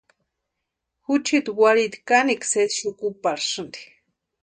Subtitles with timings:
[1.05, 3.81] Juchiti warhiti kanekwa sésï xukuparhasïnti.